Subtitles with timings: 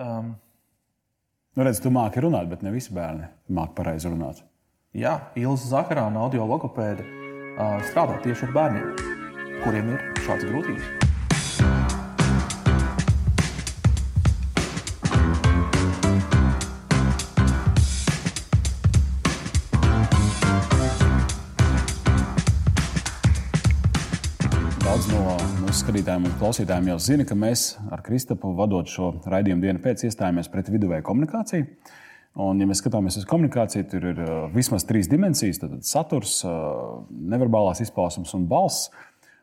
[0.00, 0.36] Um,
[1.58, 4.44] Nu, redz, tu māki runāt, bet ne visi bērni māki pareizi runāt.
[4.94, 7.02] jā, Ilza Zakarāna, audio logopēde,
[7.58, 8.88] uh, strādā tieši ar bērniem,
[9.64, 10.99] kuriem ir šādas grūtības.
[26.00, 27.62] Skatītājiem un klausītājiem jau zina, ka mēs
[27.92, 31.66] ar Kristapu vadot šo raidījumu dienu pēc iestājāmies pret viduvēju komunikāciju.
[32.40, 37.02] Un, ja mēs skatāmies uz komunikāciju, tur ir uh, vismaz trīs dimensijas- tad saturs, uh,
[37.10, 38.88] neverbālās izpausmes un balss.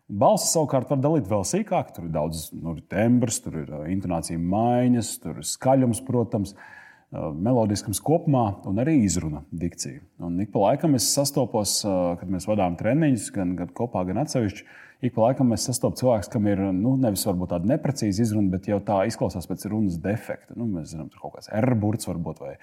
[0.09, 1.93] Balsts savukārt var dalīt vēl sīkāk.
[1.93, 6.86] Tur ir daudz nu, tembrs, tur ir uh, intonācija maiņas, tur ir skaļums, protams, uh,
[7.15, 10.01] melodiskums kopumā un arī izruna, dikcija.
[10.27, 14.67] Un ik pa laikam es sastopos, kad mēs vadām treniņus, gan, gan kopā, gan atsevišķi.
[15.07, 18.79] Ik pa laikam es sastopu cilvēku, kam ir nu, nevis tāda neprecīza izruna, bet jau
[18.83, 20.57] tā izklausās pēc runas defekta.
[20.57, 22.55] Nu, mēs zinām, tur kaut kāds R-burts varbūt vai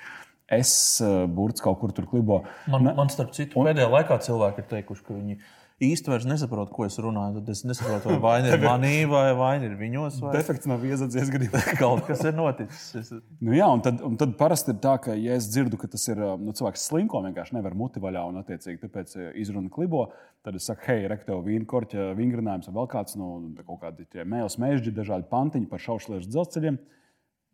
[0.59, 2.43] S-burts kaut kur tur klibo.
[2.69, 5.39] Man, man starp citu, pēdējā laikā cilvēki ir teikuši, ka viņi
[5.85, 7.39] īsti vairs nesaprot, ko es runāju.
[7.39, 11.33] Tad es nesaprotu, vai vaina ir manī, vai vaina ir viņos, vai Defekts nav iezadzies
[11.33, 11.75] gribēt.
[11.83, 12.87] kaut kas ir noticis.
[13.01, 13.13] Es,
[13.45, 16.07] Nu, jā, un tad, un tad parasti ir tā, ka, ja es dzirdu, ka tas
[16.09, 20.07] ir nu, cilvēks slinko, vienkārši nevar muti vaļā un, attiecīgi, tāpēc eh, izruna klibo.
[20.45, 24.27] Tad es saku, hei, rektev vīna korķa vingrinājums vai vēl kāds no nu, kaut kādi
[24.29, 26.81] mēls mēžģi, dažādi pantiņi par šaušaliešu dzelzceļiem.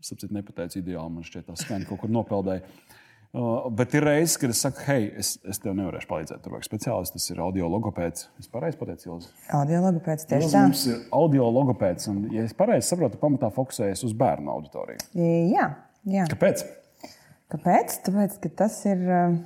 [0.01, 2.64] Sapcīt, nepateicu ideāli, man šķiet, tas skaņa kaut kur nopeldēja.
[3.31, 6.41] Bet ir reizes, kad es saku, hei, es, es tev nevarēšu palīdzēt.
[6.42, 8.25] Tur vajag speciālistu, tas ir audio logopēds.
[8.42, 9.31] Es pareizi pateicu, Ilzi.
[9.55, 10.62] Audio logopēds tieši Ilzi tā.
[10.67, 15.05] mums ir audio logopēds, un, ja es pareizi saprotu, pamatā fokusējies uz bērnu auditoriju.
[15.53, 15.69] Jā,
[16.11, 16.25] jā.
[16.33, 16.64] Kāpēc?
[17.55, 18.01] Kāpēc?
[18.08, 19.39] Tāpēc, ka tas ir eh,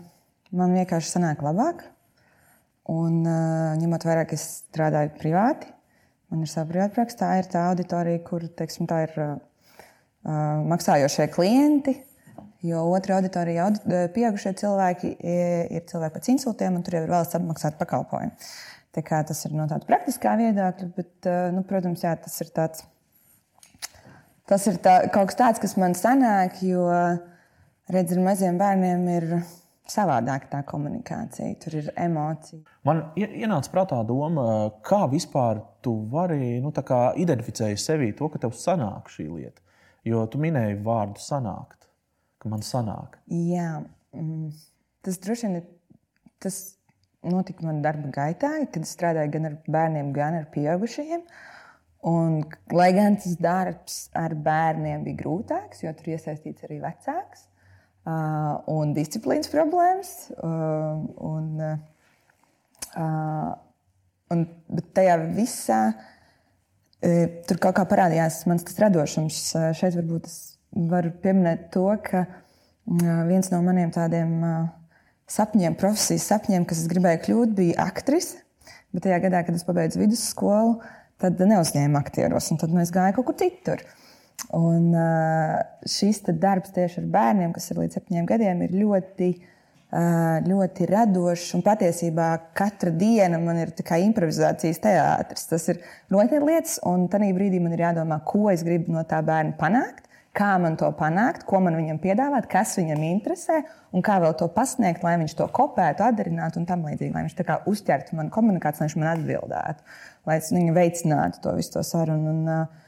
[0.57, 1.85] man vienkārši sanāk labāk.
[2.95, 5.69] Un eh, ņemot vērā, ka es strādāju privāti,
[6.33, 9.37] man ir sava privātpraksa, tā ir tā auditorija, kur teiksim, tā ir uh,
[10.73, 11.99] maksājošie klienti.
[12.65, 17.03] Jo otra auditorija, audi, eh, pieaugušie cilvēki, ir, ir cilvēki pēc insultiem, un tur jau
[17.05, 18.33] ir vēlas apmaksāt pakalpojumu.
[18.95, 22.53] Tā kā tas ir no tāda praktiskā viedokļa, bet, eh, nu, protams, jā, tas ir
[22.57, 22.87] tāds.
[24.49, 26.85] Tas ir tā, kaut kas tāds, kas man sanāk, jo
[27.89, 29.29] redz, ar maziem bērniem ir
[29.89, 31.55] savādāk tā komunikācija.
[31.61, 32.61] Tur ir emocija.
[32.85, 38.57] Man ie- ienāca prātā doma, kā vispār tu vari nu, identificēt sevi to, ka tev
[38.57, 39.61] sanāk šī lieta.
[40.05, 41.84] Jo tu minēji vārdu sanākt,
[42.45, 43.19] ka man sanāk.
[43.33, 43.81] Jā,
[44.13, 44.53] mm,
[45.05, 45.69] tas droši vien ir.
[46.45, 46.59] Tas
[47.25, 51.25] notika manā darba gaitā, kad es strādāju gan ar bērniem, gan ar pieaugušajiem.
[52.05, 52.43] Un,
[52.77, 57.47] lai gan tas darbs ar bērniem bija grūtāks, jo tur iesaistīts arī vecāks
[58.05, 60.11] uh, un disciplīnas problēmas.
[60.37, 61.47] Uh, un,
[63.01, 63.55] uh,
[64.35, 69.41] un, bet tajā visā uh, tur kaut kā parādījās mans radošums.
[69.57, 70.39] Uh, šeit varbūt es
[70.75, 72.27] varu pieminēt to, ka
[73.29, 74.35] viens no maniem tādiem
[75.31, 78.43] sapņiem, profesijas sapņiem, kas es gribēju kļūt, bija aktrise.
[78.95, 80.77] Bet tajā gadā, kad es pabeidzu vidusskolu,
[81.23, 83.83] tad neuzņēmu aktieros, un tad nu, es gāju kaut kur citur.
[84.55, 84.93] Un
[85.89, 89.31] šis darbs tieši ar bērniem, kas ir līdz septiņiem gadiem, ir ļoti,
[90.47, 91.53] ļoti radošs.
[91.57, 95.47] Un patiesībā katra diena man ir kā improvizācijas teātris.
[95.51, 95.81] Tas ir
[96.13, 100.11] rotaļlietas, un tajā brīdī man ir jādomā, ko es gribu no tā bērna panākt.
[100.35, 103.61] Kā man to panākt, ko man viņam piedāvāt, kas viņam interesē,
[103.95, 107.13] un kā vēl to pasniegt, lai viņš to kopētu, atdarinātu un tam līdzīgi.
[107.15, 111.45] Lai viņš tā kā uztvertu manu komunikāciju, lai viņš man atbildētu, lai es viņu veicinātu
[111.45, 112.35] to visu to sarunu.
[112.35, 112.83] Un, uh,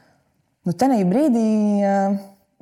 [0.67, 1.91] Nu, Tenī brīdī, ā,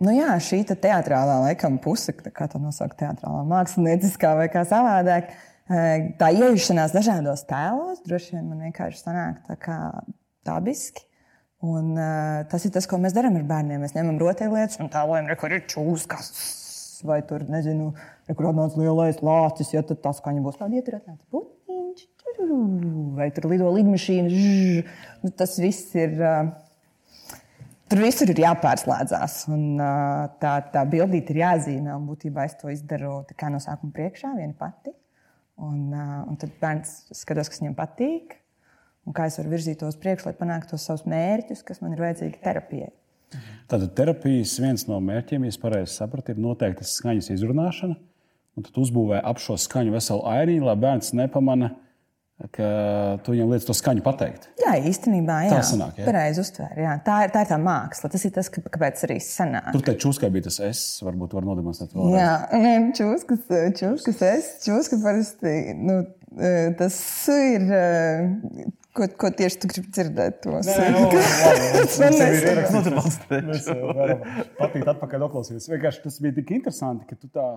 [0.05, 5.31] nu jā, šī te teātrālā laikam puse, kā tā nosaukt, teātrālā mākslinieckā vai kā savādāk,
[5.65, 5.79] ā,
[6.19, 9.79] tā iejušanās dažādos tēlos, droši vien man vienkārši sanāk tā kā
[10.45, 11.07] dabiski.
[11.63, 13.79] Un, uh, tas ir tas, ko mēs darām ar bērniem.
[13.83, 16.31] Mēs ņemam rotaļlietas un tēlojam, re, kur ir čūskas.
[17.05, 17.91] Vai tur, nezinu,
[18.31, 22.05] kur atnāca lielais lācis, ja tad tas skaņa būs tāda, ja tur atnāca putiņš,
[23.17, 24.45] vai tur lido lidmašīna.
[25.23, 26.19] Nu, tas viss ir.
[26.19, 26.53] Uh,
[27.85, 31.43] Tur visur ir jāpārslēdzas, un uh, tā, tā bildīte ir
[31.93, 33.19] un Būtībā es to izdaru
[33.53, 34.89] no sākuma priekšā, viena pati.
[35.61, 38.33] Un, uh, un tad bērns skatās, kas viņam patīk,
[39.05, 41.95] un kā es varu virzīt to uz priekšu, lai panāktu tos savus mērķus, kas man
[41.95, 42.91] ir vajadzīgi terapijai.
[43.69, 47.97] Tātad terapijas viens no mērķiem, ja es pareizi sapratu, ir noteikti skaņas izrunāšana.
[48.55, 51.73] Un tad uzbūvē ap šo skaņu veselu ainiņu, lai bērns nepamana,
[52.55, 52.67] ka
[53.23, 54.47] tu viņam lietas to skaņu pateikt.
[54.59, 56.05] Jā, īstenībā jā, Tā sanāk, jā.
[56.07, 56.79] pareizi uztvēr.
[56.83, 56.93] Jā.
[57.03, 58.11] Tā, ir, tā ir tā māksla.
[58.11, 59.69] Tas ir tas, kāpēc arī sanāk.
[59.75, 62.15] Tur tā čūskai bija tas es, varbūt var nodemonstrēt vēl.
[62.15, 63.43] Jā, nē, čūskas,
[63.81, 66.01] čūskas es, čūskas parasti, nu,
[66.79, 66.97] tas
[67.35, 67.67] ir
[68.95, 70.37] Ko, ko tieši tu gribi dzirdēt?
[70.45, 71.97] To Nē, jau ierakstīts.
[73.49, 74.19] Mēs jau varam
[74.55, 75.67] patīt atpakaļ noklausīties.
[75.73, 77.47] Vienkārši tas bija tik interesanti, ka tu tā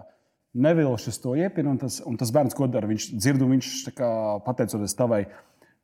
[0.59, 3.93] nevilšas to iepini, un tas, un tas bērns, ko dara, viņš dzird, un viņš tā
[4.01, 4.09] kā,
[4.49, 5.23] pateicoties tavai,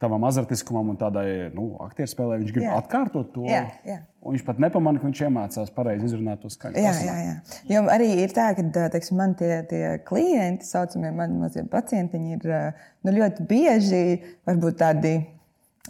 [0.02, 2.78] tavam azartiskumam un tādai nu, aktierspēlē, viņš grib Jā.
[2.80, 3.44] atkārtot to.
[3.48, 4.00] Jā, jā.
[4.24, 6.80] Un viņš pat nepamanā, ka viņš iemācās pareizi izrunāt to skaņu.
[6.80, 7.34] Jā, jā, jā.
[7.70, 12.40] Jo arī ir tā, ka teiksim, man tie, tie klienti, tā saucamie mani mazie pacientiņi,
[12.40, 12.58] ir
[13.06, 14.02] nu, ļoti bieži
[14.48, 15.14] varbūt tādi.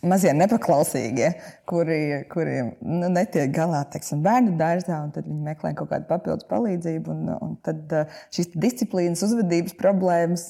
[0.02, 1.29] Mazie nepaklausīgie,
[1.70, 1.99] kuri,
[2.32, 7.14] kuri nu, netiek galā teiksim, bērnu dārzā, un tad viņi meklē kaut kādu papildus palīdzību.
[7.14, 7.94] Un, un tad
[8.35, 10.49] šīs disciplīnas, uzvedības problēmas,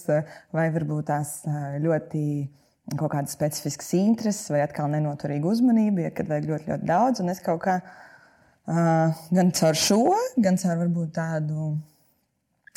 [0.55, 1.37] vai varbūt tās
[1.85, 2.25] ļoti
[2.97, 7.23] kaut kādas specifiskas intereses, vai atkal nenoturīga uzmanība, ja, kad vajag ļoti, ļoti daudz.
[7.23, 7.79] Un es kaut kā
[8.65, 11.75] Uh, gan caur šo, gan caur varbūt tādu,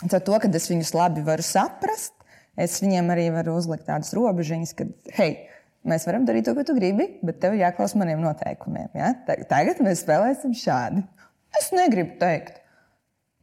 [0.01, 2.11] caur to, ka es viņus labi varu saprast.
[2.59, 5.46] Es viņiem arī varu uzlikt tādas robežiņas, ka, hei,
[5.89, 8.89] mēs varam darīt to, ko tu gribi, bet tev jāklausa maniem noteikumiem.
[8.97, 9.13] Ja?
[9.27, 11.05] Ta- Tagad mēs spēlēsim šādi.
[11.57, 12.59] Es negribu teikt,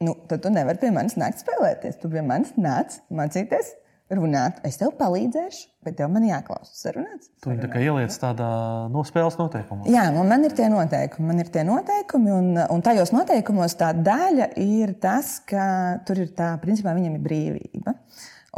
[0.04, 1.98] nu, tad tu nevari pie manis nākt spēlēties.
[2.02, 3.72] Tu pie manis nāc mācīties
[4.14, 4.58] runāt.
[4.68, 7.30] Es tev palīdzēšu, bet tev man jāklausās sarunāts.
[7.42, 8.48] Tu viņu tā kā ieliec tādā
[8.92, 9.88] nospēles noteikumā.
[9.90, 11.26] Jā, man, man ir tie noteikumi.
[11.32, 15.66] Man ir tie noteikumi un, un tajos noteikumos tā daļa ir tas, ka
[16.06, 17.96] tur ir tā, principā, viņam ir brīvība.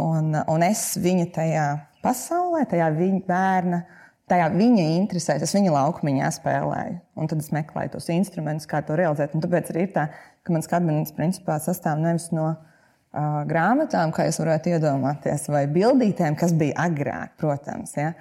[0.02, 1.66] Un, un es viņa tajā
[2.06, 3.82] pasaulē, tajā viņa bērna,
[4.30, 6.96] tajā viņa interesēs, es viņa laukumiņā spēlēju.
[7.18, 9.34] Un tad es meklēju tos instrumentus, kā to realizēt.
[9.36, 10.08] Un tāpēc arī ir tā,
[10.46, 16.38] ka mans kabinets principā sastāv nevis no uh, grāmatām, kā jūs varētu iedomāties, vai bildītēm,
[16.38, 17.94] kas bija agrāk, protams.
[17.98, 18.14] Ja?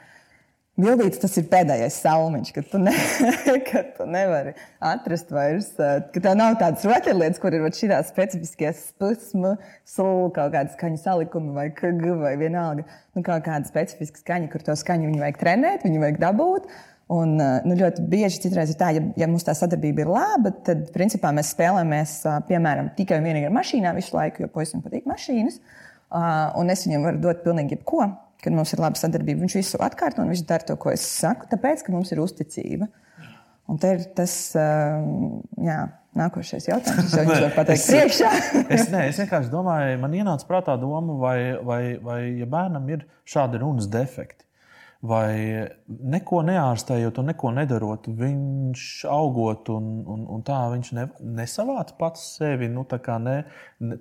[0.76, 2.92] Bildīts tas ir pēdējais salmiņš, kad tu, ne,
[3.70, 4.52] kad tu nevari
[4.84, 9.54] atrast vairs, ka tev nav tādas rotaļlietas, kur ir šī specifiskie spusmu,
[9.88, 12.84] sulu, kaut kāda skaņa salikuma vai kg vai vienalga.
[13.16, 16.68] Nu, kaut kāda specifiska skaņa, kur to skaņu viņu vajag trenēt, viņu vajag dabūt.
[17.16, 20.90] Un, nu, ļoti bieži citreiz ir tā, ja, ja mums tā sadarbība ir laba, tad
[20.92, 22.18] principā mēs spēlējamies
[22.50, 25.62] piemēram tikai un vienīgi ar mašīnām visu laiku, jo puisim patīk mašīnas.
[26.60, 28.10] Un es viņam varu dot pilnīgi jebko,
[28.44, 29.44] kad mums ir laba sadarbība.
[29.46, 32.90] Viņš visu atkārto un viņš dara to, ko es saku, tāpēc, ka mums ir uzticība.
[33.66, 35.06] Un te ir tas uh,
[35.66, 35.80] jā,
[36.16, 38.32] nākošais jautājums, ko viņš var pateikt priekšā.
[38.78, 43.08] es, ne, es vienkārši domāju, man ienāca prātā doma, vai, vai, vai ja bērnam ir
[43.30, 44.46] šādi runas defekti.
[45.06, 51.04] Vai neko neārstējot, un neko nedarot, viņš augot un, un, un tā viņš ne,
[51.42, 52.72] nesavāc pats sevi.
[52.72, 52.86] Nu,
[53.20, 53.36] ne,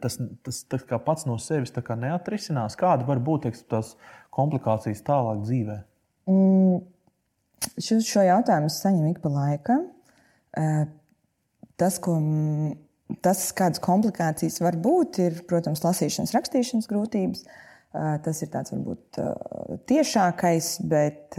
[0.01, 0.17] tas
[0.47, 2.79] tas kā pats no sevis neatrisinās.
[2.81, 3.97] Kāda var būt teiksim, tās
[4.35, 5.79] komplikācijas tālāk dzīvē?
[7.75, 9.89] Šo, šo jautājumu es saņemu ik pa laikam.
[10.59, 10.85] Eh,
[11.75, 12.13] Tas, ko,
[13.19, 17.41] tas, kādas komplikācijas var būt, ir, protams, lasīšanas, rakstīšanas grūtības.
[17.43, 21.39] Eh, Tas ir tāds varbūt eh, tiešākais, bet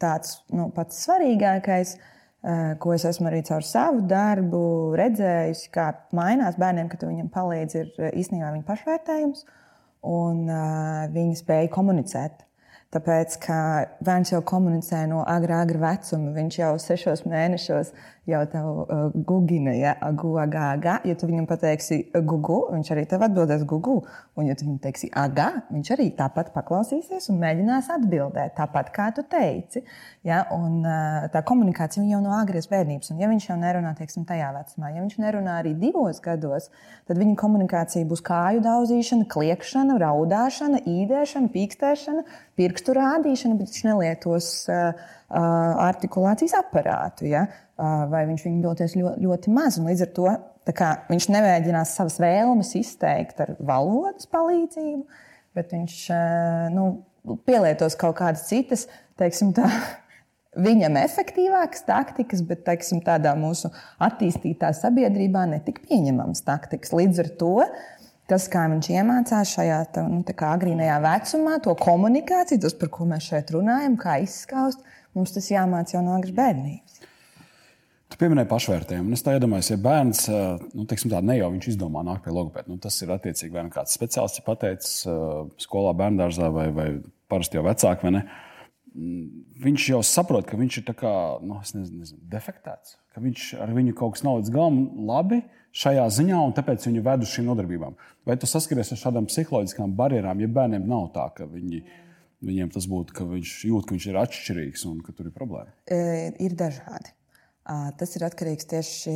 [0.00, 1.96] tāds nu, pats svarīgākais,
[2.78, 4.58] ko es esmu arī caur savu darbu
[4.96, 9.46] redzējusi, kā mainās bērniem, kad tu viņam palīdzi, ir īstenībā viņa pašvērtējums
[10.06, 12.44] un uh, viņa spēja komunicēt.
[12.94, 13.56] Tāpēc, ka
[14.06, 17.90] bērns jau komunicē no agrā, agrā vecuma, viņš jau sešos mēnešos
[18.26, 20.96] jau tev uh, gugina, ja agu, agā, agā.
[21.06, 24.00] Ja tu viņam pateiksi gugu, viņš arī tev atbildēs gugu.
[24.36, 29.08] Un, ja tu viņam teiksi agā, viņš arī tāpat paklausīsies un mēģinās atbildēt, tāpat kā
[29.16, 29.84] tu teici.
[30.26, 30.42] Ja?
[30.54, 34.50] Un, uh, tā komunikācija jau no agras bērnības, un ja viņš jau nerunā teiksim, tajā
[34.58, 36.70] vecumā, ja viņš nerunā arī divos gados,
[37.06, 42.26] tad viņa komunikācija būs kāju daudzīšana, kliekšana, raudāšana, īdēšana, pīkstēšana,
[42.76, 45.38] pirkstu rādīšana, bet viņš nelietos uh, uh,
[45.86, 47.26] artikulācijas aparātu.
[47.30, 47.46] Ja?
[47.76, 49.78] Uh, vai viņš viņu doties ļoti, ļoti maz.
[49.80, 50.28] un Līdz ar to
[50.76, 55.04] kā, viņš nemēģinās savas vēlmes izteikt ar valodas palīdzību,
[55.56, 56.88] bet viņš uh, nu,
[57.48, 59.70] pielietos kaut kādas citas, teiksim, tā,
[60.68, 63.72] viņam efektīvākas taktikas, bet teiksim, tādā mūsu
[64.04, 66.92] attīstītā sabiedrībā netik pieņemamas taktikas.
[66.96, 67.54] Līdz ar to
[68.30, 73.06] tas, kā viņš iemācās šajā tā, nu, tā agrīnajā vecumā, to komunikāciju, tas, par ko
[73.08, 74.82] mēs šeit runājam, kā izskaust,
[75.16, 76.96] mums tas jāmācās jau no agras bērnības.
[78.06, 79.16] Tu pieminēji pašvērtējumu.
[79.16, 82.34] Es tā iedomājos, ja bērns eh, nu, teiksim, tā, ne jau viņš izdomā nākt pie
[82.34, 82.70] logopēda.
[82.70, 85.24] Nu, tas ir attiecīgi vai nu kāds speciālists ir pateicis eh,
[85.64, 86.86] skolā, bērngārzā vai, vai
[87.30, 88.06] parasti jau vecāki.
[88.06, 88.22] vai
[89.66, 91.12] Viņš jau saprot, ka viņš ir kā,
[91.44, 94.78] nu, nezinu, defektēts, ka viņš ar viņu kaut kas nav līdz galam
[95.10, 95.42] labi
[95.76, 97.96] šajā ziņā, un tāpēc viņu ved uz šīm nodarbībām.
[98.26, 101.82] Vai tu saskaries ar šādām psiholoģiskām barjerām, ja bērniem nav tā, ka viņi,
[102.46, 105.76] viņiem tas būtu, ka viņš jūt, ka viņš ir atšķirīgs un ka tur ir problēma?
[105.84, 107.12] E, ir dažādi.
[107.98, 109.12] Tas ir atkarīgs tieši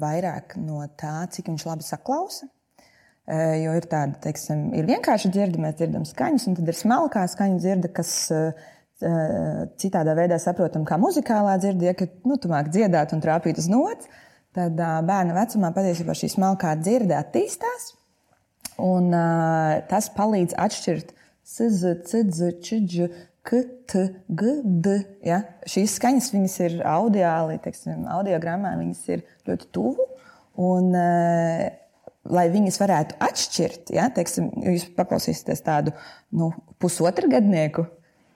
[0.00, 2.48] vairāk no tā, cik viņš labi saklausa.
[2.48, 7.22] E, Jo ir tāda, teiksim, ir vienkārši dzirde, mēs dzirdam skaņas, un tad ir smalkā
[7.32, 8.40] skaņa dzirde, kas e,
[9.80, 13.68] citādā veidā saprotam, kā muzikālā dzirdē, ja, ka nu, tu māki dziedāt un trāpīt uz
[13.72, 14.10] nots,
[14.54, 17.92] tad bērna vecumā patiesībā šī smalkā dzirde attīstās.
[18.82, 21.12] Un, uh, tas palīdz atšķirt
[21.44, 23.06] SZ, CZ, Čģ,
[23.44, 24.96] KT, GD.
[25.26, 25.42] Ja?
[25.68, 26.32] Šīs skaņas
[26.64, 30.08] ir audiāli, teiksim, audiogrammā, viņas ir ļoti tuvu.
[30.64, 31.66] Un, uh,
[32.32, 35.92] lai viņas varētu atšķirt, ja, teiksim, jūs paklausīsieties tādu
[36.34, 37.84] nu, pusotru gadnieku,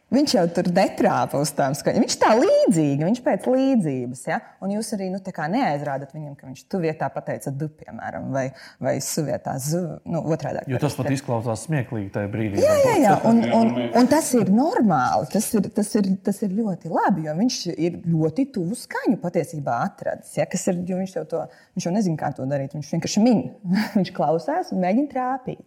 [0.09, 2.01] Viņš jau tur netrāpa uz tām skaņām.
[2.07, 4.23] Viņš tā līdzīgi, viņš pēc līdzības.
[4.31, 4.39] Ja?
[4.65, 8.47] Un jūs arī nu, neaizrādat viņam, ka viņš tu vietā pateica du, piemēram, vai,
[8.81, 10.63] vai su vietā zu, nu, otrādā.
[10.71, 12.63] Jo tas pat izklausās smieklīgi tajā brīdī.
[12.65, 13.13] Jā, jā, jā.
[13.29, 15.29] Un, un, un tas ir normāli.
[15.35, 19.77] Tas ir, tas, ir, tas ir ļoti labi, jo viņš ir ļoti tuvu skaņu patiesībā
[19.91, 20.33] atradis.
[20.41, 20.49] Ja?
[20.49, 21.45] Ir, viņš, jau to,
[21.77, 22.79] viņš jau nezina, kā to darīt.
[22.79, 23.45] Viņš vienkārši min.
[24.01, 25.61] viņš klausās un mēģina trāpīt.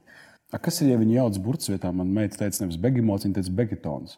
[0.49, 1.93] A, kas ir, ja viņi jauc burbuļs vietā?
[1.95, 4.17] Man meita teica, nevis begimots, viņa teica begetons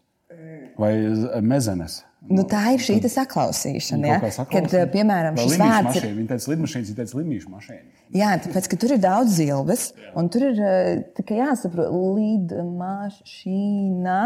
[0.80, 0.94] vai
[1.42, 2.03] mezenes.
[2.32, 4.08] Nu, tā ir šī saklausīšana.
[4.08, 4.15] Ja?
[4.48, 6.03] Kad, eh, piemēram, šis vārds ir.
[6.15, 7.84] Viņa teica, lidmašīna, viņa teica, limīšu mašīna.
[8.15, 14.24] Jā, tāpēc, ka tur ir daudz zilves, un tur ir eh, jāsaprot, lidmašīna.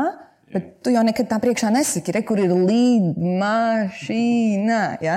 [0.53, 4.81] Bet tu jau nekad tā priekšā nesaki, re, kur ir lidmašīna.
[5.03, 5.15] Ja?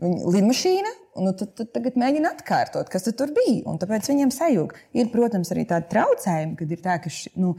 [0.00, 3.62] Lidmašīna, nu, tad, tad tagad mēģina atkārtot, kas tur bija.
[3.70, 4.68] Un tāpēc viņiem sajūg.
[4.96, 7.50] Ir, protams, arī tādi traucējumi, kad ir tā, ka ši, nu,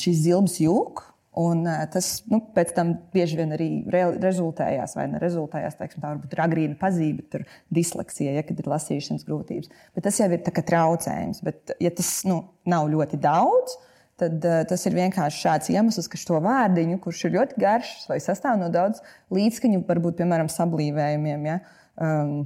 [0.00, 1.04] šīs zilbes jūg
[1.36, 6.14] Un tas nu, pēc tam bieži vien arī re rezultējās, vai ne rezultējās, teiksim, tā
[6.14, 7.44] varbūt ir agrīna pazīme, tur
[7.76, 9.68] disleksija, ja, kad ir lasīšanas grūtības.
[9.92, 11.42] Bet tas jau ir traucējums.
[11.44, 13.76] Bet, ja tas nu, nav ļoti daudz,
[14.16, 18.16] tad uh, tas ir vienkārši šāds iemesls, ka šo vārdiņu, kurš ir ļoti garš vai
[18.24, 19.04] sastāv no daudz
[19.36, 21.60] līdzskaņu, varbūt piemēram sablīvējumiem, ja,
[22.00, 22.36] um,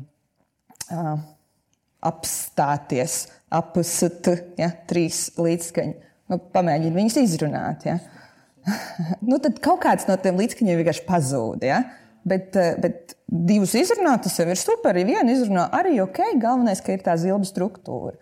[0.90, 1.14] uh,
[2.10, 3.22] apstāties,
[3.54, 6.00] apsut, ja, trīs līdzskaņi.
[6.30, 7.86] Nu, pamēģini viņus izrunāt.
[7.86, 8.00] Ja.
[9.30, 11.66] nu, tad kaut kāds no tiem līdzekļiem vienkārši pazūd.
[11.66, 11.82] Ja?
[12.26, 14.96] Bet, eh, bet divus izrunāt, tas jau ir super.
[14.96, 18.18] Ja vienu izrunā arī ok, galvenais, ka ir tā zilba struktūra.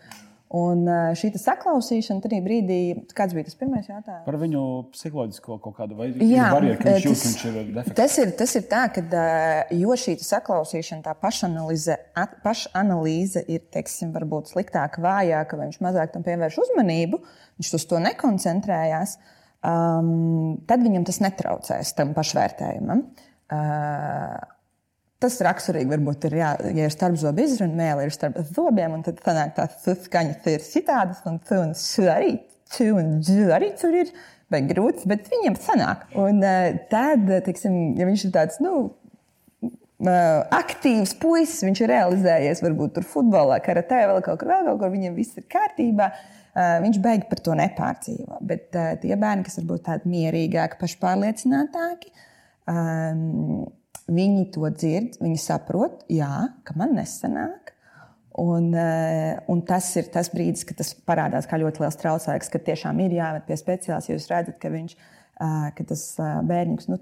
[0.55, 2.79] Un eh, šī saklausīšana tajā brīdī,
[3.17, 4.23] kāds bija tas pirmais jautājums?
[4.25, 4.63] Par viņu
[4.95, 7.97] psiholoģisko kaut kādu veidu, barjeru, ka viņš jūt, ka viņš ir defekts.
[7.99, 11.99] Tas ir, tas ir tā, ka eh, jo šī saklausīšana, tā pašanalīze,
[12.47, 17.21] pašanalīze ir, teiksim, varbūt sliktāka, vājāka, vai viņš mazāk tam pievērš uzmanību,
[17.59, 19.19] viņš uz to nekoncentrējās.
[19.19, 19.35] Uh,
[19.67, 23.03] um, tad viņam tas netraucēs tam pašvērtējumam.
[23.49, 24.39] Uh,
[25.19, 29.01] Tas raksturīgi varbūt ir, jā, ja ir starp zobu izruna, mēlē ir starp zobiem, un
[29.03, 31.41] tad sanāk tās skaņas ir citādas, un
[31.75, 32.37] šu arī,
[32.71, 34.13] džu arī tur ir,
[34.47, 36.07] vai grūts, bet viņiem sanāk.
[36.15, 38.77] Un uh, tad, teiksim, ja viņš ir tāds, nu,
[39.67, 44.85] uh, aktīvs puisis, viņš ir realizējies varbūt tur futbolā, karatē, vēl kaut kur, vēl kaut
[44.85, 46.13] kur, viņam viss ir kārtībā.
[46.15, 48.39] Uh, Eh, viņš beig par to nepārdzīvo.
[48.49, 52.13] Bet eh, tie bērni, kas varbūt tādi mierīgāki, pašpārliecinātāki,
[52.71, 53.67] um,
[54.09, 57.75] viņi to dzird, viņi saprot, jā, ka man nesanāk.
[58.39, 62.61] Un, uh, un tas ir tas brīdis, kad tas parādās kā ļoti liels traucējums, ka
[62.69, 64.15] tiešām ir jāved pie speciālista.
[64.15, 64.95] Jūs redzat, ka, viņš,
[65.75, 66.05] ka tas
[66.47, 67.01] bērns nu,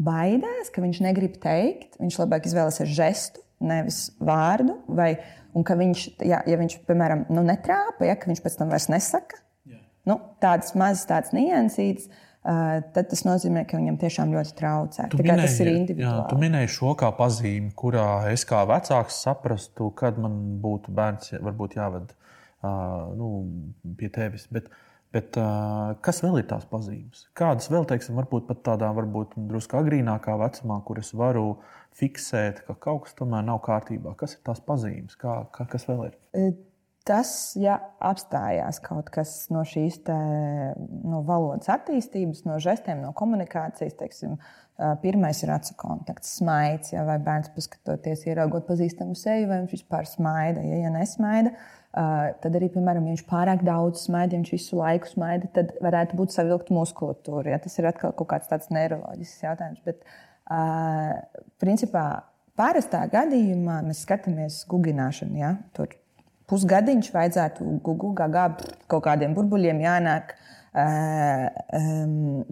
[0.00, 1.96] baidās, ka viņš negrib teikt.
[2.02, 4.78] Viņš labāk izvēlēsies žestu, nevis vārdu.
[4.88, 5.14] Vai,
[5.56, 9.40] Un ka viņš, ja, ja viņš, piemēram, nu, netrāpa, ja, viņš pēc tam vairs nesaka
[9.66, 9.82] yeah.
[10.06, 15.08] nu, tādas mazas, tādas niansītas, uh, tad tas nozīmē, ka viņam tiešām ļoti traucē.
[15.18, 16.20] Minēji, tas ir individuāli.
[16.22, 21.34] Jā, tu minēji šo kā pazīmi, kurā es kā vecāks saprastu, kad man būtu bērns
[21.40, 23.32] varbūt jāved uh, nu,
[23.98, 24.46] pie tevis.
[24.52, 24.70] Bet,
[25.10, 27.24] Bet, uh, kas vēl ir tās pazīmes?
[27.34, 32.64] Kādas vēl, teiksim, varbūt pat tādā, varbūt drusku agrīnākā vecumā, kur es varu uh, fiksēt,
[32.66, 34.14] ka kaut kas tomēr nav kārtībā?
[34.18, 35.18] Kas ir tās pazīmes?
[35.20, 36.18] Kā, kā, kas vēl ir?
[36.36, 36.52] E,
[37.08, 37.78] tas, ja
[38.10, 40.16] apstājās kaut kas no šīs te,
[40.78, 46.94] no valodas attīstības, no žestiem, no komunikācijas, teiksim, e, pirmais ir acu kontakts, smaids.
[46.94, 50.64] Ja, vai bērns paskatoties, ieraugot pazīstamu seju, vai viņš vispār smaida.
[50.66, 52.06] Ja, ja nesmaida, e,
[52.44, 56.20] tad arī, piemēram, ja viņš pārāk daudz smaida, ja viņš visu laiku smaida, tad varētu
[56.20, 57.56] būt savilkta muskulatūra.
[57.56, 57.62] Ja.
[57.66, 59.84] Tas ir atkal kaut kāds tāds neiroloģisks jautājums.
[59.88, 60.26] Bet, uh,
[61.62, 62.04] principā,
[62.58, 65.40] pārastā gadījumā mēs skatāmies gugināšanu.
[65.40, 65.54] Ja?
[65.76, 65.92] Tur
[66.50, 70.34] pusgadiņš vajadzētu gugāt kaut kādiem burbuļiem jānāk.
[70.74, 72.42] Um,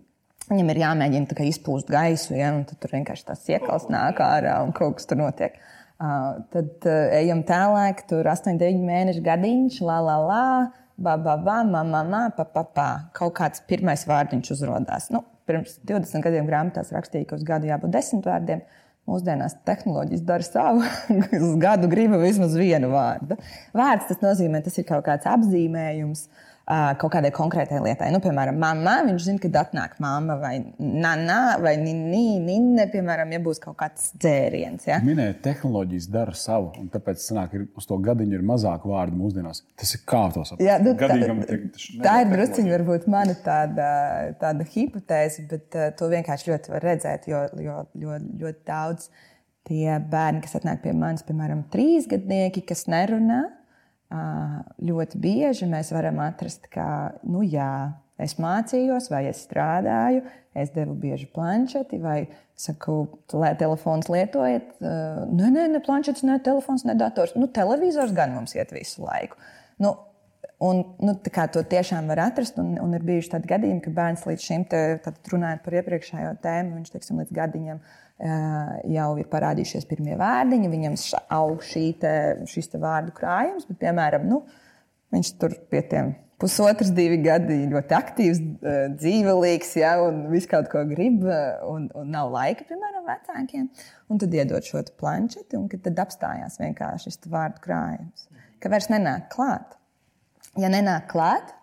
[0.49, 5.05] Viņam ir jāmēģina izpūst gaisu, ja, tur vienkārši tas iekals nāk ārā un kaut kas
[5.11, 5.59] tur notiek.
[5.99, 10.47] Uh, tad uh, ejam tālāk, tur 8, 9 mēnešu gadiņš, la, la, la,
[10.97, 12.89] ba, ba, ba, ma, ma, ma, pa, pa, pa.
[13.19, 15.11] Kaut kāds pirmais vārdiņš uzrādās.
[15.13, 18.63] Nu, pirms 20 gadiem grāmatās rakstīja, ka uz gadu jābūt desmit vārdiem.
[19.09, 20.85] Mūsdienās tehnoloģijas dara savu.
[21.49, 23.39] uz gadu gribu vismaz vienu vārdu.
[23.77, 26.27] Vārds tas nozīmē, tas ir kaut kāds apzīmējums.
[26.29, 26.49] uh,
[27.01, 28.11] kaut kādai konkrētai lietai.
[28.13, 33.63] Nu, piemēram, mamma, viņš zina, kad atnāk mamma vai nana vai nīne, piemēram, ja būs
[33.63, 34.85] kaut kāds dzēriens.
[34.91, 34.99] Ja?
[35.05, 39.63] Minēja, tehnoloģijas dara savu, un tāpēc sanāk, uz to gadiņu ir mazāk vārdu mūsdienās.
[39.81, 40.67] Tas ir kā to saprast.
[40.67, 43.89] Jā, nu, tā, Gadīgam, tā, te- tā ir druskuļi varbūt mana tāda,
[44.43, 49.09] tāda hipotēze, bet uh, to vienkārši ļoti var redzēt, jo, jo, jo ļoti daudz
[49.69, 53.47] tie bērni, kas atnāk pie manis, piemēram, trīsgadnieki, kas nerunā,
[54.09, 60.25] ļoti bieži mēs varam atrast, ka, nu jā, es mācījos, vai es strādāju,
[60.59, 62.19] es devu bieži planšeti, vai
[62.59, 63.03] saku,
[63.37, 64.75] lai telefons lietojat.
[64.81, 64.97] ā,
[65.29, 67.37] Nē, nē, ne planšets, ne telefons, ne dators.
[67.39, 69.41] Nu, televizors gan mums iet visu laiku.
[69.79, 69.97] Nu,
[70.59, 74.43] Un, nu, to tiešām var atrast, un, un ir bijuši tādi gadījumi, ka bērns līdz
[74.43, 74.81] šim, te,
[75.31, 80.97] runājot par iepriekšējo tēmu, viņš teiksim, līdz gadiņam ā, jau ir parādījušies pirmie vārdiņi, viņam
[81.37, 81.63] aug
[82.03, 82.15] te,
[82.51, 84.43] šis te vārdu krājums, bet, piemēram, nu,
[85.15, 90.71] viņš tur pie tiem pusotrs, divi gadi ļoti aktīvs, ā, dzīvelīgs, ja, un visu kaut
[90.73, 93.69] ko grib, ā, un, un nav laika, piemēram, vecākiem.
[94.11, 98.29] Un tad iedod šo planšeti, un tad apstājās vienkārši šis vārdu krājums,
[98.63, 99.79] ka vairs nenāk klāt.
[100.59, 101.55] Ja nenāk klāt,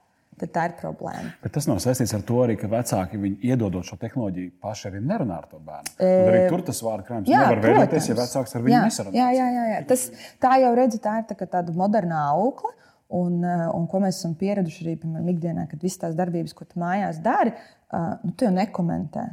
[0.41, 1.33] tad tā ir problēma.
[1.43, 5.37] Bet tas nav saistīts ar to, arī, ka vecāki iedodot šo tehnoloģiju paši arī nerunā
[5.41, 5.93] ar to bērnu.
[5.99, 9.15] Un arī tur tas vārdu krājums nevar veidoties, ja vecāks ar viņu nesarunā.
[9.19, 9.79] jā, jā, jā, jā.
[9.91, 10.07] Tas,
[10.43, 12.73] tā jau redzi, tā ir tā, tāda moderna aukla.
[13.15, 16.79] Un, un ko mēs esam pieraduši arī piemēram, ikdienā, kad visas tās darbības, ko tu
[16.81, 17.53] mājās dari,
[17.93, 19.27] nu, tu jau nekomentē.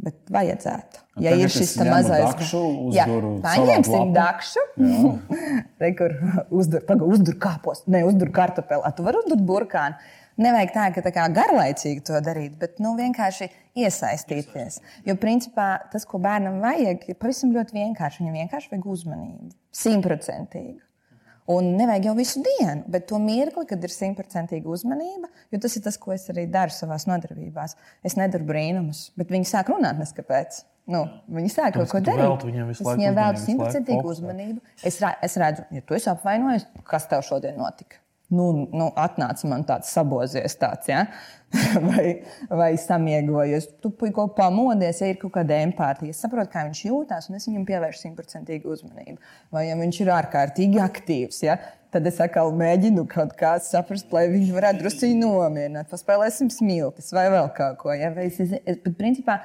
[0.00, 1.02] Bet vajadzētu.
[1.20, 4.62] Ja tagad ir šis mazais uzduru paņemsim dakšu.
[5.82, 6.14] Re, kur
[6.62, 8.80] uzdur, paga, uzdur kāpos, ne uzdur kartupeli.
[8.80, 9.98] A, Tu vari uzdurt burkānu.
[10.40, 14.78] Nevajag tā, ka tā kā garlaicīgi to darīt, bet nu, vienkārši iesaistīties.
[15.04, 18.22] Jo principā tas, ko bērnam vajag, ir pavisam ļoti vienkārši.
[18.22, 19.50] Viņam vienkārši vajag uzmanību.
[19.82, 20.80] Simtprocentīgu.
[21.50, 25.82] Un nevajag jau visu dienu, bet to mirkli, kad ir simtprocentīga uzmanība, jo tas ir
[25.82, 27.74] tas, ko es arī daru savā nodarbībās.
[28.06, 30.62] Es nedaru brīnumus, bet viņi sāk runāt neskapēc.
[30.90, 32.46] Nu, viņi sāk kaut ko darīt.
[32.70, 34.62] visu Es viņiem veltu simtprocentīgu uzmanību.
[34.86, 37.99] Es, es redzu, ja tu esi apvainojis, kas tev šodien notika.
[38.30, 41.06] Nu, nu, atnāca man tāds sabozies, tāds, ja?
[41.88, 43.66] vai, vai samiegojies.
[43.82, 46.14] Tu ko pamodies, ja ir kaut kāda empātija.
[46.14, 49.18] Es saprotu, kā viņš jūtas, un es viņam pievēršu simtprocentīgu uzmanību.
[49.54, 51.58] Vai ja viņš ir ārkārtīgi aktīvs, ja?
[51.90, 55.88] tad es atkal mēģinu kaut kā saprast, lai viņš varētu druskuļi nomierināt.
[55.90, 57.90] Paspēlēsim smiltis vai vēl kaut ko.
[57.96, 58.12] Ja?
[58.14, 59.40] Vai es, es, es, bet, principā,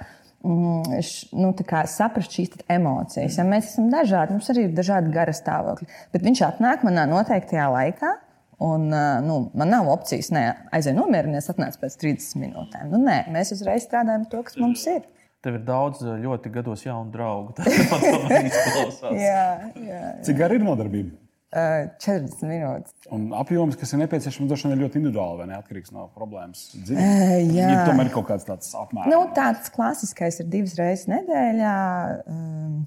[0.45, 1.49] mm, š- nu,
[1.89, 3.39] saprast šīs emocijas.
[3.39, 5.89] Ja mēs esam dažādi, mums arī ir dažādi gara stāvokļi.
[6.13, 8.13] Bet viņš atnāk manā noteiktajā laikā.
[8.63, 12.87] Un, ā, nu, man nav opcijas, ne aiziet nomierināties, atnāc pēc 30 minūtēm.
[12.93, 15.03] Nu, nē, mēs uzreiz strādājam to, kas mums ir.
[15.43, 17.53] Tev ir daudz eh, ļoti gados jaunu draugu.
[17.57, 19.19] Tas man tā izklausās.
[19.19, 20.01] Jā, jā.
[20.25, 21.19] Cik gara ir nodarbība?
[21.55, 21.65] Ā,
[22.01, 22.95] 40 minūtes.
[23.15, 27.05] Un apjoms, kas ir nepieciešams, droši vien ir ļoti individuāli vai neatkarīgs no problēmas dziļuma.
[27.05, 27.69] Ē, jā.
[27.75, 29.11] Ja tomēr ir kaut kāds tāds apmērs.
[29.11, 31.79] Nu, tāds klasiskais ir divas reizes nedēļā.
[32.25, 32.83] Um,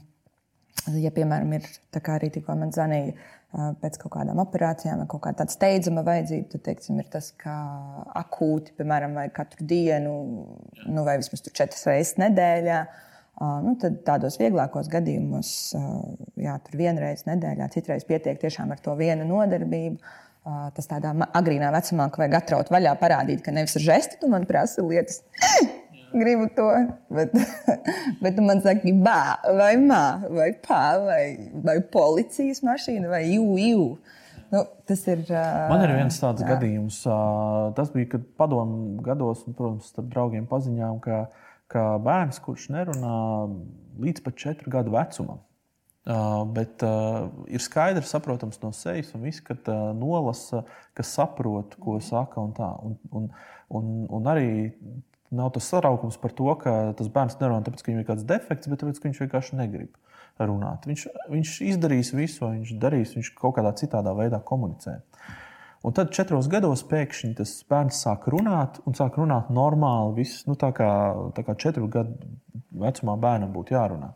[0.97, 5.09] Ja, piemēram, ir tā kā arī tikko man zvanīja uh, pēc kaut kādām operācijām, vai
[5.09, 7.55] kaut kāda tāda steidzama vajadzība, tad teiksim, ir tas, ka
[8.21, 10.15] akūti, piemēram, vai katru dienu,
[10.85, 12.83] nu, vai vismaz četras reizes nedēļā.
[13.39, 15.99] Uh, nu, tad tādos vieglākos gadījumos, uh,
[16.43, 20.17] jā, tur vienreiz nedēļā, citreiz pietiek tiešām ar to vienu nodarbību.
[20.73, 24.47] Tas tādā agrīnā vecumā, ka vajag atraut vaļā, parādīt, ka nevis ar žestu tu man
[24.49, 25.21] prasa lietas.
[26.13, 26.67] Gribu to,
[27.13, 27.35] bet,
[28.23, 31.25] bet tu man saki, bā, vai mā, vai pā, vai,
[31.65, 33.83] vai policijas mašīna, vai jū, jū.
[34.49, 35.27] Nu, tas ir.
[35.29, 36.49] Uh, Man ir viens tāds jā.
[36.55, 37.03] gadījums.
[37.05, 37.19] ā,
[37.77, 41.27] Tas bija, kad padomu gados, un, protams, starp draugiem paziņām, ka,
[41.69, 43.19] ka bērns, kurš nerunā
[44.01, 45.45] līdz pat četru gadu vecumam,
[46.09, 50.63] Uh, bet uh, ir skaidrs, saprotams no sejas, un viss, ka uh, nolasa,
[50.97, 52.41] ka saprot, ko saka.
[52.41, 52.69] Un tā.
[52.81, 53.27] un, un,
[53.77, 54.47] un, un arī
[55.35, 58.71] nav tas saraukums par to, ka tas bērns nerunā tāpēc, ka viņam ir kāds defekts,
[58.71, 59.97] bet tāpēc, ka viņš vienkārši negrib
[60.39, 60.87] runāt.
[60.87, 64.99] Viņš, viņš izdarīs visu, ko viņš darīs, viņš kaut kādā citādā veidā komunicē.
[65.87, 70.17] Un tad četros gados pēkšņi tas bērns sāk runāt, un sāk runāt normāli.
[70.23, 70.91] Viss, nu, tā, kā,
[71.37, 72.17] tā kā četru gadu
[72.83, 74.11] vecumā bērnam būtu jārunā.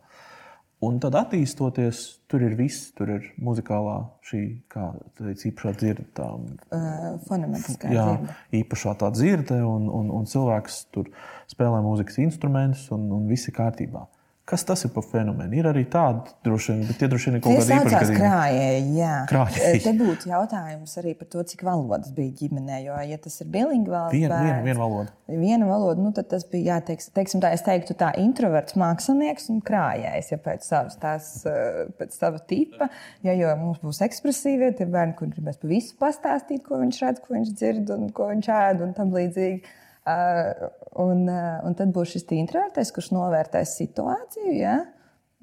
[0.83, 1.99] Un tad, attīstoties,
[2.31, 2.89] tur ir viss.
[2.97, 4.41] Tur ir muzikālā, šī
[4.73, 8.35] teica, īpašā dzirde, tā, uh, fonematiskā jā, dzirde.
[8.61, 11.11] īpašā tā dzirde, un, un, un cilvēks tur
[11.51, 14.07] spēlē mūzikas instrumentus, un, un viss ir kārtībā.
[14.43, 15.55] Kas tas ir par fenomenu?
[15.55, 18.17] Ir arī tādi droši vien, bet tie droši vien ir kaut īpaši saucās gadījumi.
[18.19, 18.79] krājēji.
[18.97, 19.11] Jā.
[19.29, 19.79] Krājēji.
[19.85, 22.79] Te būtu jautājums arī par to, cik valodas bija ģimenē.
[22.83, 25.13] Jo, ja tas ir bilingvāls, Viena, viena, bērns, viena valoda.
[25.31, 29.61] viena valoda, nu, tad tas bija jāteiks, teiksim, tā, es teiktu, tā introverts mākslinieks un
[29.63, 30.33] krājējs.
[30.35, 32.89] Ja pēc, savas, tās, eh, pēc sava tipa,
[33.23, 37.23] ja, jo mums būs ekspresīvie, tie bērni, kur gribēs pa visu pastāstīt, ko viņš redz,
[37.23, 39.63] ko viņš dzird un ko viņš ēd un tam līdzīgi.
[40.03, 44.81] Un, uh, un tad būs šis introvertais, kurš novērtēs situāciju, ja?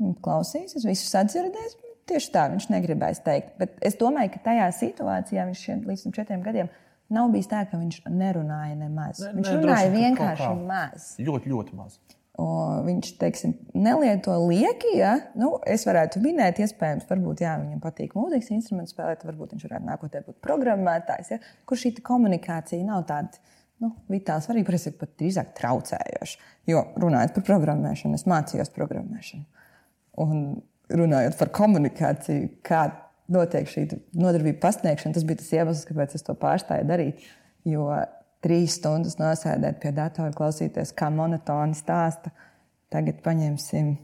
[0.00, 1.78] un klausīsies, visu sadzirdēs.
[2.10, 3.54] Tieši tā viņš negribēs teikt.
[3.60, 6.70] Bet es domāju, ka tajā situācijā viņš šiem, līdz četriem gadiem
[7.14, 9.20] nav bijis tā, ka viņš nerunāja nemaz.
[9.22, 11.12] Ne- viņš ne, runāja droši, vienkārši maz.
[11.28, 12.00] Ļoti, ļoti maz.
[12.40, 14.94] Un viņš teiksim, nelieto lieki.
[14.96, 15.12] Ja?
[15.38, 19.88] Nu, es varētu minēt, iespējams, varbūt jā, viņam patīk mūzikas instruments spēlēt, varbūt viņš varētu
[19.90, 21.40] nākotnē būt programmētājs, ja?
[21.68, 23.42] kur šī komunikācija nav tāda.
[23.80, 26.40] Nu, vitāli svarīgi, bet es pat drīzāk traucējoši.
[26.68, 29.46] Jo runājot par programmēšanu, es mācījos programmēšanu.
[30.20, 30.42] Un
[30.92, 32.82] runājot par komunikāciju, kā
[33.32, 33.86] notiek šī
[34.20, 37.24] nodarbība pasniegšana, tas bija tas iemesls, kāpēc es to pārstāju darīt.
[37.68, 37.88] Jo
[38.44, 42.32] trīs stundas nosēdēt pie datora, klausīties, kā monotoni stāsta.
[42.90, 43.94] Tagad paņemsim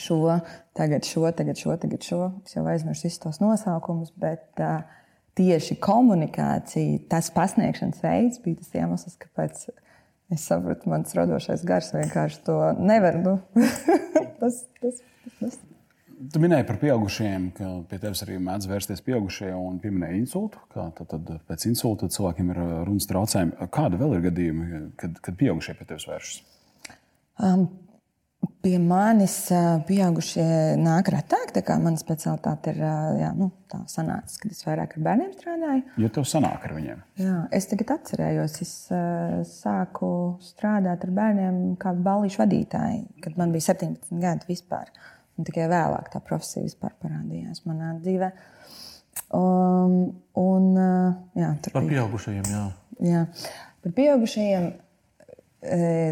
[0.00, 0.38] šo,
[0.76, 2.22] tagad šo, tagad šo, tagad šo.
[2.46, 4.82] Es jau aizmirsu visus tos nosaukumus, bet uh,
[5.38, 9.64] tieši komunikācija, tas pasniegšanas veids bija tas iemesls, kāpēc
[10.34, 13.18] es sapratu, mans radošais gars vienkārši to nevar.
[13.22, 13.38] Nu,
[14.40, 15.02] tas, tas,
[15.40, 15.58] tas.
[16.20, 20.60] Tu minēji par pieaugušiem, ka pie tevis arī mēdz vērsties pieaugušie un pieminēja insultu.
[20.74, 23.70] Kā tad, tad pēc insulta cilvēkiem ir uh, runas traucējumi.
[23.72, 26.42] Kāda vēl ir gadījumi, kad, kad pieaugušie pie tevis vēršas?
[27.40, 27.64] Um,
[28.60, 29.36] pie manis
[29.88, 31.52] pieaugušie nāk retāk.
[31.54, 35.84] tā kā Mana specialitāte ir jā, nu, tā sanācis, kad es vairāk ar bērniem strādāju.
[36.02, 38.74] Ja tev sanāk ar viņiem, Jā, es tagad atcerējos, es
[39.54, 40.10] sāku
[40.44, 44.92] strādāt ar bērniem kā balīšu vadītāji, kad man bija 17 gadi vispār.
[45.38, 48.32] Un tikai vēlāk tā profesija vispār parādījās manā dzīvē.
[49.34, 50.70] Um, un,
[51.38, 52.64] jā, Par pieaugušajiem, jā.
[53.00, 53.24] Jā.
[53.80, 54.72] Par pieaugušajiem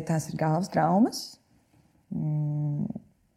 [0.09, 1.38] tās ir galvas traumas,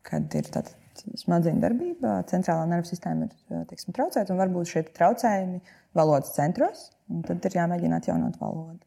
[0.07, 0.75] kad ir tāda
[1.17, 5.61] smadzeņu darbība, centrālā nervu sistēma ir teiksim, traucēta, un varbūt šie traucējumi
[5.97, 8.83] valodas centros, un tad ir jāmēģina atjaunot valodu.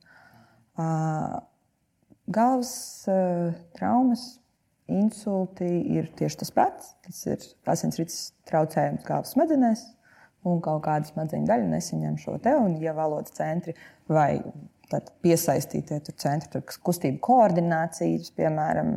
[2.35, 2.73] Galvas
[3.77, 4.25] traumas,
[4.91, 6.95] insulti ir tieši tas pats.
[7.05, 9.85] Tas ir asinsrites traucējums galvas smadzenēs,
[10.49, 12.55] un kaut kāda smadzeņu daļa nesaņem šo te.
[12.61, 13.77] Un, ja valodas centri
[14.11, 14.39] vai
[15.25, 18.91] piesaistītie tur centri, tur kustību koordinācijas, piemēram,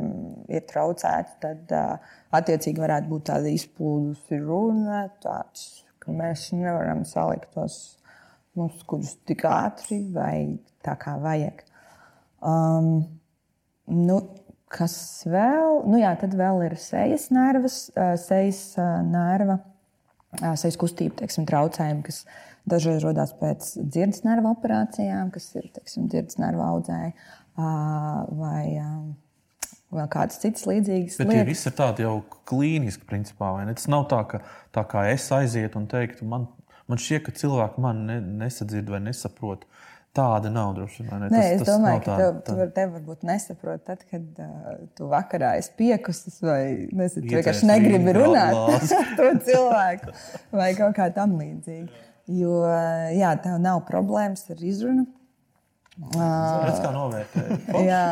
[0.52, 7.50] ir traucēti, tad uh, attiecīgi varētu būt tāda izplūdusi runa, tāds, ka mēs nevaram salikt
[7.56, 7.78] tos
[8.58, 11.64] muskuļus tik ātri vai tā kā vajag.
[12.44, 12.92] Um,
[13.90, 14.18] nu,
[14.72, 14.94] kas
[15.28, 15.82] vēl?
[15.88, 17.86] Nu, jā, tad vēl ir sejas nervas,
[18.24, 18.62] sejas
[19.08, 19.58] nerva,
[20.60, 22.22] sejas kustība, teiksim, traucējumi, kas
[22.66, 27.12] dažreiz rodas pēc dzirdes nervu operācijām, kas ir teiksim, dzirdes nervu audzēji
[28.38, 28.64] vai
[29.88, 31.48] vēl kādas citas līdzīgas Bet tie lietas.
[31.48, 32.14] visi ir tādi jau
[32.48, 33.54] klīniski, principā.
[33.56, 33.74] vai ne?
[33.78, 34.42] Tas nav tā, ka
[34.76, 36.48] tā kā es aizietu un teiktu, man,
[36.90, 39.64] man šķiet, ka cilvēki man ne, nesadzird vai nesaprot.
[40.18, 41.20] Tāda nav droši vien.
[41.20, 44.78] Nē, Tas- es tas domāju, ka tev, tā- var, tev varbūt nesaprot, tad, kad uh,
[44.96, 48.56] tu vakarā esi piekustis vai nezinu, vienkārši negribi runāt
[48.98, 50.14] ar to cilvēku
[50.56, 52.04] vai kaut kā tam līdzīga.
[52.28, 52.58] Jo,
[53.16, 55.06] jā, tev nav problēmas ar izrunu.
[55.98, 57.56] Redz, kā novērtēji.
[57.88, 58.02] Jā,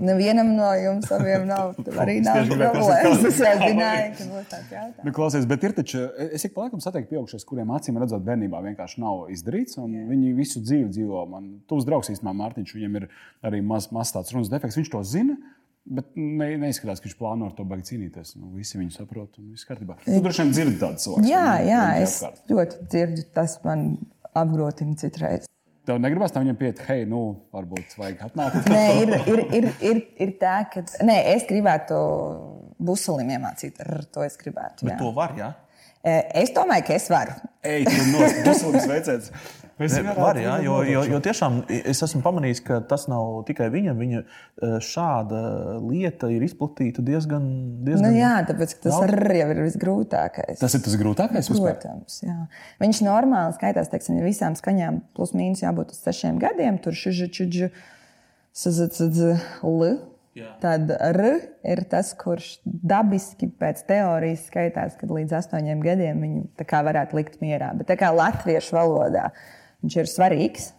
[0.00, 3.26] nevienam no jums abiem nav, arī nav problēmas.
[3.28, 5.02] Es jau zināju, ka būs tāds jautājums.
[5.04, 8.62] Nu, klausies, bet ir taču, es ik pa laikam satieku pieaugušies, kuriem acīm redzot, bērnībā
[8.70, 9.76] vienkārši nav izdarīts.
[9.82, 11.26] un Viņi visu dzīvi dzīvo.
[11.28, 13.08] Man tuvs draugs īstenībā Mārtiņš, viņam ir
[13.50, 14.80] arī maz, maz tāds runas defekts.
[14.80, 15.36] Viņš to zina.
[15.86, 18.34] Bet ne, neizskatās, ka viņš plāno ar to beigt cīnīties.
[18.40, 20.00] Nu, visi viņu saprot, un viss kārtībā.
[20.02, 21.28] Tu droši vien dzirdi tādu cilvēku.
[21.30, 22.48] Jā, jā, es apkārt.
[22.50, 23.84] ļoti dzirdu, tas man
[24.36, 25.46] apgrotina citreiz.
[25.86, 27.20] Tev negribas tam viņam pieiet, hei, nu,
[27.54, 28.66] varbūt vajag atnākt.
[28.74, 32.00] Nē, ir, ir, ir, ir, ir tā, ka nē, es gribētu
[32.82, 34.88] busulim iemācīt, ar to es gribētu.
[34.88, 34.98] Bet jā.
[35.04, 35.52] to var, jā.
[35.54, 35.65] E,
[36.06, 37.32] Es domāju, ka es varu.
[37.66, 39.32] Ej, tu nost, busulis veicēts.
[39.76, 43.98] Var, jā, jo, jo, jo tiešām es esmu pamanījis, ka tas nav tikai viņam.
[44.00, 45.40] Viņa eh, šāda
[45.82, 47.44] lieta ir izplatīta diezgan,
[47.84, 49.04] diezgan Nu, jā, tāpēc tas daudz.
[49.04, 50.62] arī ir visgrūtākais.
[50.62, 51.50] Tas ir tas grūtākais.
[51.52, 52.38] Protams, jā.
[52.80, 56.80] Viņš normāli skaitās, teiksim, visām skaņām plus mīnus jābūt uz sešiem gadiem.
[56.80, 57.28] Tur šuģi,
[59.60, 59.96] l.
[60.36, 60.50] Jā.
[60.60, 61.28] Tad r
[61.64, 67.70] ir tas, kurš dabiski pēc teorijas skaitās, kad līdz astoņiem gadiem viņu varētu likt mierā.
[67.78, 69.30] Bet kā latviešu valodā
[69.84, 70.72] viņš ir svarīgs.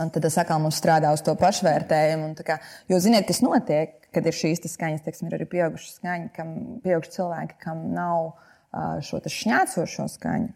[0.00, 2.30] Un tad tas atkal mums strādā uz to pašvērtējumu.
[2.46, 2.56] Kā,
[2.90, 3.98] jo ziniet, kas notiek?
[4.14, 6.52] kad ir šīs skaņas, teiksim, ir arī pieauguši skaņi, kam
[6.84, 8.34] pieauguši cilvēki, kam nav
[9.06, 10.52] šo šņācošo skaņu.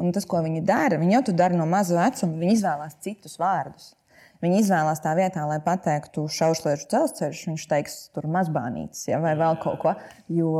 [0.00, 3.36] Un tas, ko viņi dara, viņi jau to dara no maza vecuma, viņi izvēlās citus
[3.40, 3.90] vārdus.
[4.40, 9.58] Viņi izvēlās tā vietā, lai pateiktu šaušliešu dzelzceļš, viņš teiks, tur mazbānītis ja, vai vēl
[9.60, 9.92] kaut ko.
[10.32, 10.54] Jo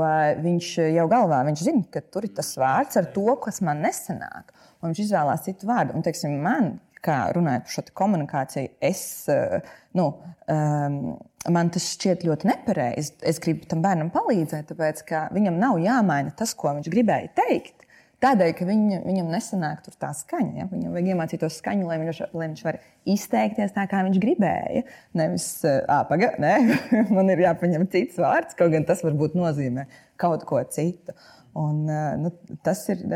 [0.44, 4.52] viņš jau galvā viņš zina, ka tur ir tas vārds ar to, kas man nesanāk.
[4.80, 5.96] Un viņš izvēlās citu vārdu.
[5.96, 9.02] Un, teiksim, man, kā runājot par šo komunikāciju, es,
[9.96, 10.06] nu,
[10.52, 11.00] um,
[11.48, 13.16] man tas šķiet ļoti nepareizi.
[13.24, 17.88] Es gribu tam bērnam palīdzēt, tāpēc ka viņam nav jāmaina tas, ko viņš gribēja teikt.
[18.20, 20.52] Tādēļ, ka viņ, viņam nesanāk tā skaņa.
[20.58, 20.66] Ja?
[20.68, 22.78] Viņam vajag iemācīt to skaņu, lai viņš, lai viņš var
[23.08, 24.82] izteikties tā, kā viņš gribēja.
[25.16, 26.52] Nevis, ah, paga, ne?
[27.08, 29.86] man ir jāpaņem cits vārds, kaut gan tas varbūt nozīmē
[30.20, 31.16] kaut ko citu.
[31.56, 31.86] Un,
[32.20, 32.34] nu,
[32.66, 33.06] tas ir.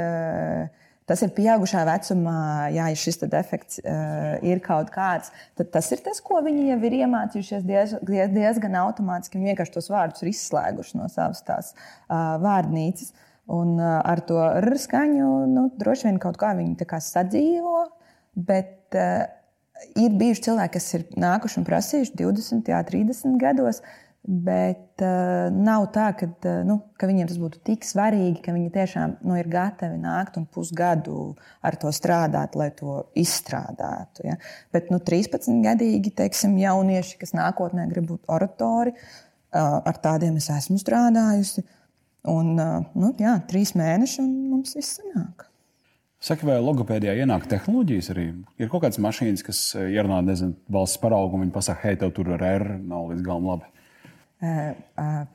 [1.05, 6.17] Tas ir pieaugušā vecumā, ja šis defekts uh, ir kaut kāds, tad tas ir tas,
[6.25, 7.93] ko viņi jau ir iemācījušies diez,
[8.33, 9.37] diezgan automātiski.
[9.37, 13.13] Viņi vienkārši tos vārdus ir izslēguši no savas tās uh, vārnīcas.
[13.13, 14.41] Uh, Un ar to
[14.81, 17.83] skaņu nu, droši vien kaut kā viņi kā sadzīvo.
[18.35, 19.27] Bet uh,
[20.01, 23.83] ir bijuši cilvēki, kas ir nākuši un prasījuši 20, jā, 30 gados.
[24.25, 28.73] Bet uh, nav tā, ka, uh, nu, ka viņiem tas būtu tik svarīgi, ka viņi
[28.73, 34.25] tiešām nu, ir gatavi nākt un pusgadu ar to strādāt, lai to izstrādātu.
[34.31, 34.39] Ja?
[34.73, 40.49] Bet nu, 13 gadīgi teiksim, jaunieši, kas nākotnē grib būt oratori, uh, ar tādiem es
[40.57, 41.61] esmu strādājusi.
[41.61, 41.81] Uh,
[42.25, 45.45] Un, nu, jā, trīs mēneši, un mums viss sanāk.
[46.25, 48.23] Saka, vai logopēdijā ienāk tehnoloģijas arī?
[48.57, 52.31] Ir kaut kādas mašīnas, kas ierunā nezinu, valsts paraugu, un viņi pasaka, hei, tev tur
[52.33, 53.69] ar R nav līdz galam labi.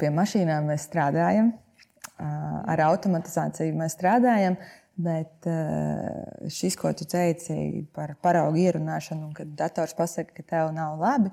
[0.02, 1.52] Pie mašīnām mēs strādājam,
[2.18, 4.58] ar automatizāciju mēs strādājam,
[4.98, 5.46] bet
[6.58, 11.30] šis, ko tu teici par paraugu ierunāšanu, un kad dators pasaka, ka tev nav labi,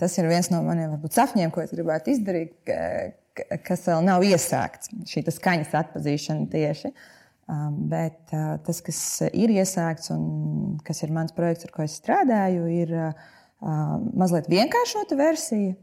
[0.00, 2.72] tas ir viens no maniem varbūt, sapņiem, ko es gribētu izdarīt
[3.66, 6.92] kas vēl nav iesākts, šī skaņas atpazīšana tieši.
[7.44, 8.98] Um, bet uh, tas, kas
[9.36, 13.26] ir iesākts un kas ir mans projekts, ar ko es strādāju, ir uh,
[14.16, 15.74] mazliet vienkāršota versija.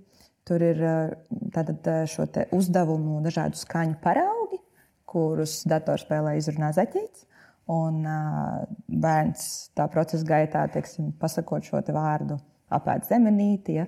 [0.50, 1.12] Tur ir uh,
[1.54, 2.26] tātad, šo
[2.58, 4.58] uzdevumu, dažādu skaņu paraugi,
[5.06, 7.28] kurus datorspēlē izrunā zaķītis.
[7.72, 8.02] Un
[8.90, 9.44] bērns
[9.78, 12.40] tā procesa gaitā, teiksim, pasakot šo vārdu,
[12.74, 13.86] apēd zemenīti ja,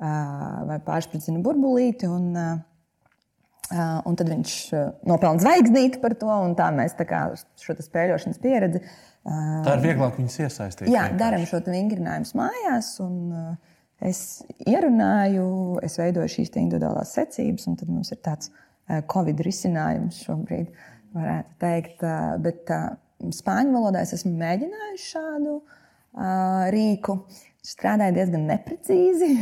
[0.00, 2.08] vai pārspridzina burbulīti.
[2.10, 2.32] Un,
[3.70, 7.24] un tad viņš uh, nopelna zvaigznīti par to, un tā mēs tā kā
[7.62, 8.82] šo spēļošanas pieredzi.
[9.22, 10.90] Uh, tā ir vieglāk viņus iesaistīt.
[10.92, 13.30] Jā, darām šo vingrinājumu mājās, un
[14.02, 15.46] es ierunāju,
[15.86, 18.50] es veidoju šīs individuālās secības, un tad mums ir tāds
[19.12, 20.72] Covid risinājums šobrīd,
[21.14, 22.02] varētu teikt.
[22.42, 22.72] Bet
[23.30, 25.60] spāņu valodā es esmu mēģinājusi šādu
[26.74, 27.22] rīku.
[27.62, 29.36] Strādāja diezgan neprecīzi.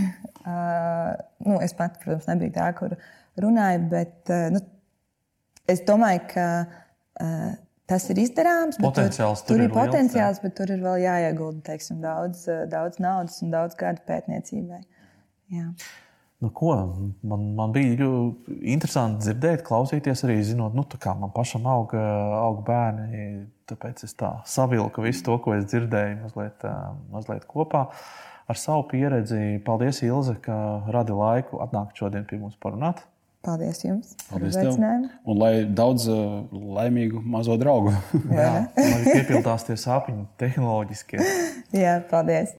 [1.48, 2.98] nu, es pat, protams, nebiju tā, kur
[3.44, 4.62] runāju, bet eh, nu,
[5.70, 7.48] es domāju, ka uh,
[7.90, 8.78] tas ir izdarāms.
[8.82, 12.62] Potenciāls tur, tur, tur ir potenciāls, liels, bet tur ir vēl jāiegulda teiksim, daudz, eh,
[12.70, 14.80] daudz naudas un daudz gadu pētniecībai.
[15.54, 15.66] Jā.
[16.40, 16.72] Nu, ko,
[17.28, 18.08] man, man bija
[18.64, 23.26] interesanti dzirdēt, klausīties arī, zinot, nu, kā man pašam aug, aug bērni.
[23.68, 26.64] Tāpēc es tā savilku visu to, ko es dzirdēju, mazliet,
[27.12, 27.84] mazliet kopā
[28.50, 29.60] ar savu pieredzi.
[29.66, 30.56] Paldies, Ilze, ka
[30.90, 33.04] radi laiku atnākt šodien pie mums parunāt.
[33.40, 35.10] Paldies jums Paldies par uzaicinājumu.
[35.32, 36.42] Un lai daudz uh,
[36.76, 37.94] laimīgu mazo draugu.
[38.28, 41.20] Jā, lai piepildās tie sāpīgi tehnoloģiskie.
[41.84, 42.48] Jā, paldies.